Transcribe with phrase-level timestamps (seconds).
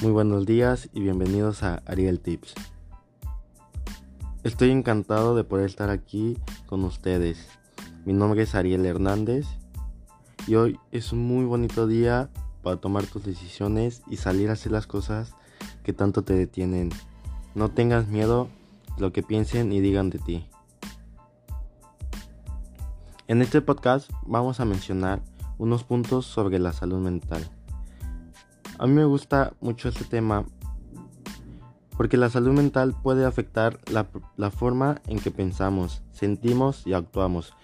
[0.00, 2.54] Muy buenos días y bienvenidos a Ariel Tips.
[4.44, 7.48] Estoy encantado de poder estar aquí con ustedes.
[8.04, 9.44] Mi nombre es Ariel Hernández
[10.46, 12.30] y hoy es un muy bonito día
[12.62, 15.34] para tomar tus decisiones y salir a hacer las cosas
[15.82, 16.90] que tanto te detienen.
[17.56, 18.46] No tengas miedo
[18.94, 20.46] de lo que piensen y digan de ti.
[23.26, 25.22] En este podcast vamos a mencionar
[25.58, 27.50] unos puntos sobre la salud mental.
[28.78, 30.44] A mí me gusta mucho este tema
[31.96, 37.54] porque la salud mental puede afectar la, forma en que pensamos, sentimos y actuamos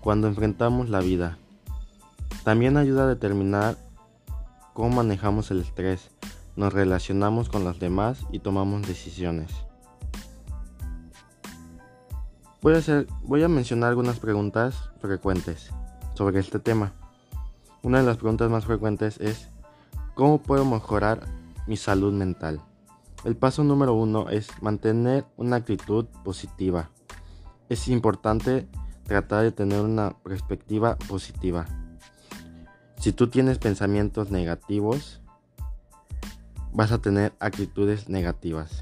[0.00, 1.38] cuando enfrentamos la vida.
[2.44, 3.76] También ayuda a determinar
[4.72, 6.12] cómo manejamos el estrés,
[6.54, 9.50] nos relacionamos con los demás y tomamos decisiones.
[12.62, 15.72] Voy a, hacer, voy a mencionar algunas preguntas frecuentes
[16.14, 16.92] sobre este tema.
[17.82, 19.48] Una de las preguntas más frecuentes es
[20.14, 21.26] ¿Cómo puedo mejorar
[21.66, 22.60] mi salud mental?
[23.24, 26.90] El paso número uno es mantener una actitud positiva.
[27.68, 28.68] Es importante
[29.04, 31.66] tratar de tener una perspectiva positiva.
[32.98, 35.20] Si tú tienes pensamientos negativos,
[36.72, 38.80] vas a tener actitudes negativas.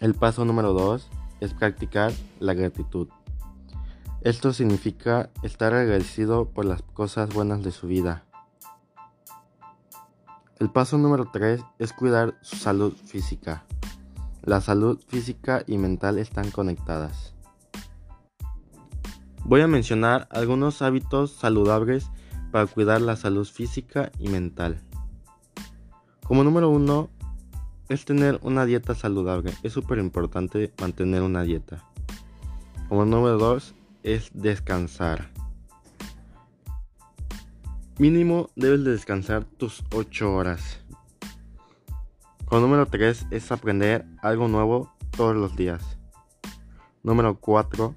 [0.00, 1.08] El paso número dos
[1.40, 3.08] es practicar la gratitud.
[4.22, 8.24] Esto significa estar agradecido por las cosas buenas de su vida
[10.60, 13.64] el paso número 3 es cuidar su salud física.
[14.42, 17.34] La salud física y mental están conectadas.
[19.44, 22.06] Voy a mencionar algunos hábitos saludables
[22.50, 24.80] para cuidar la salud física y mental.
[26.24, 27.10] Como número 1
[27.88, 29.52] es tener una dieta saludable.
[29.62, 31.84] Es súper importante mantener una dieta.
[32.88, 35.30] Como número 2 es descansar.
[37.96, 40.80] Mínimo debes de descansar tus 8 horas.
[42.44, 45.96] Con número 3 es aprender algo nuevo todos los días.
[47.04, 47.94] Número 4.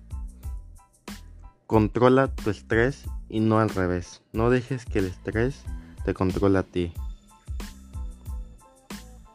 [1.65, 4.21] Controla tu estrés y no al revés.
[4.33, 5.63] No dejes que el estrés
[6.05, 6.93] te controle a ti.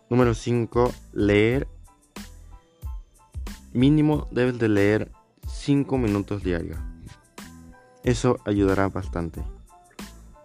[0.09, 0.93] Número 5.
[1.12, 1.67] Leer.
[3.72, 5.11] Mínimo debes de leer
[5.49, 6.78] 5 minutos diarios.
[8.05, 9.43] Eso ayudará bastante.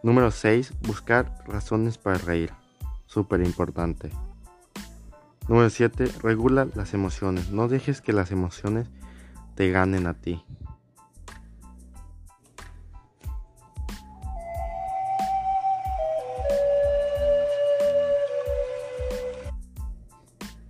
[0.08, 0.72] Número 6.
[0.84, 2.54] Buscar razones para reír.
[3.08, 4.10] Súper importante.
[5.50, 6.10] Número 7.
[6.24, 7.52] Regula las emociones.
[7.52, 8.88] No dejes que las emociones
[9.56, 10.42] te ganen a ti.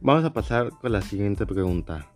[0.01, 2.07] Vamos a pasar con la siguiente pregunta.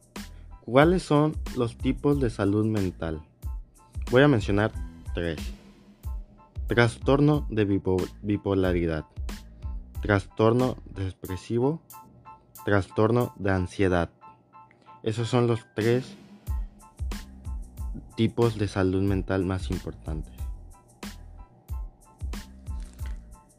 [0.62, 3.22] ¿Cuáles son los tipos de salud mental?
[4.10, 4.72] Voy a mencionar
[5.14, 5.61] tres.
[6.72, 7.66] Trastorno de
[8.22, 9.04] bipolaridad.
[10.02, 11.82] Trastorno depresivo.
[12.64, 14.10] Trastorno de ansiedad.
[15.04, 16.16] Esos son los tres
[18.16, 20.34] tipos de salud mental más importantes.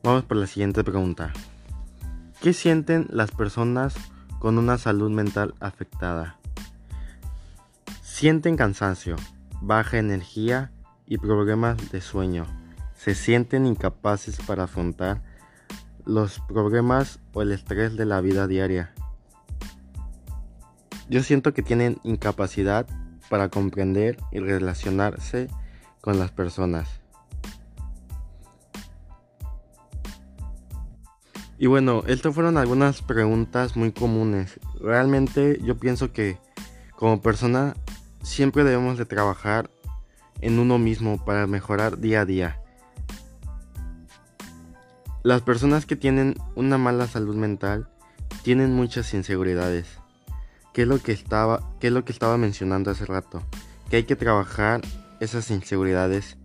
[0.03, 1.35] Vamos por la siguiente pregunta.
[2.41, 3.95] ¿Qué sienten las personas
[4.39, 6.39] con una salud mental afectada?
[8.01, 9.17] Sienten cansancio,
[9.61, 10.73] baja energía
[11.05, 12.62] y problemas de sueño
[13.03, 15.23] se sienten incapaces para afrontar
[16.05, 18.95] los problemas o el estrés de la vida diaria.
[21.09, 22.87] Yo siento que tienen incapacidad
[23.29, 25.49] para comprender y relacionarse
[26.01, 27.01] con las personas.
[31.59, 34.61] Y bueno, estas fueron algunas preguntas muy comunes.
[34.81, 36.39] Realmente yo pienso que
[36.95, 37.75] como persona
[38.23, 39.73] siempre debemos de trabajar
[40.41, 42.62] en uno mismo para mejorar día a día.
[45.25, 47.89] Las personas que tienen una mala salud mental
[48.43, 49.87] tienen muchas inseguridades.
[50.73, 53.41] ¿Qué es lo que estaba, es lo que estaba mencionando hace rato?
[53.89, 54.81] Que hay que trabajar
[55.21, 56.39] esas inseguridades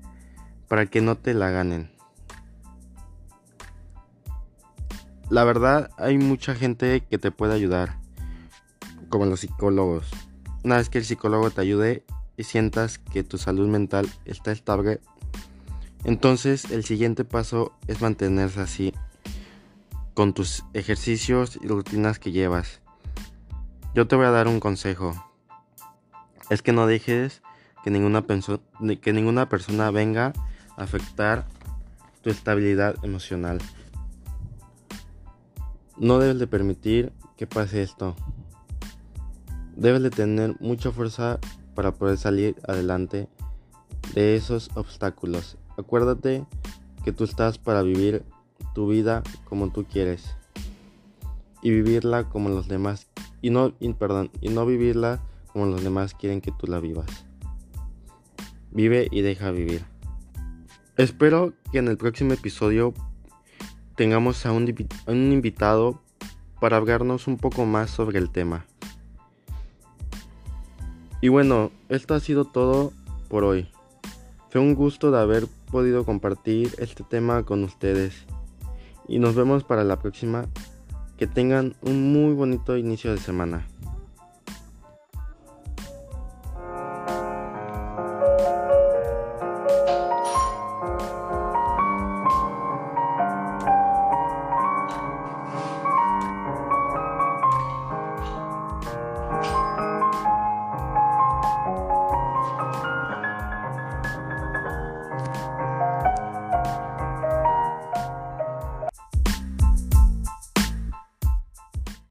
[0.67, 1.91] para que no te la ganen.
[5.31, 7.97] La verdad, hay mucha gente que te puede ayudar,
[9.09, 10.07] como los psicólogos.
[10.63, 12.05] Una vez que el psicólogo te ayude
[12.37, 15.01] y sientas que tu salud mental está estable,
[16.03, 18.93] entonces el siguiente paso es mantenerse así
[20.13, 22.81] con tus ejercicios y rutinas que llevas.
[23.93, 25.13] Yo te voy a dar un consejo.
[26.49, 27.41] Es que no dejes
[27.83, 28.23] que ninguna,
[29.01, 30.33] que ninguna persona venga
[30.75, 31.45] a afectar
[32.21, 33.59] tu estabilidad emocional.
[35.97, 38.15] No debes de permitir que pase esto.
[39.75, 41.39] Debes de tener mucha fuerza
[41.75, 43.29] para poder salir adelante
[44.13, 45.57] de esos obstáculos.
[45.77, 46.45] Acuérdate
[47.03, 48.23] que tú estás para vivir
[48.73, 50.35] tu vida como tú quieres.
[51.63, 53.07] y vivirla como los demás
[53.41, 55.19] y no perdón, y no vivirla
[55.51, 57.25] como los demás quieren que tú la vivas.
[58.71, 59.83] Vive y deja vivir.
[60.97, 62.93] Espero que en el próximo episodio
[63.95, 64.73] tengamos a un,
[65.07, 66.01] a un invitado
[66.59, 68.65] para hablarnos un poco más sobre el tema.
[71.21, 72.93] Y bueno, esto ha sido todo
[73.29, 73.69] por hoy.
[74.49, 78.25] Fue un gusto de haber podido compartir este tema con ustedes.
[79.07, 80.45] Y nos vemos para la próxima.
[81.17, 83.67] Que tengan un muy bonito inicio de semana.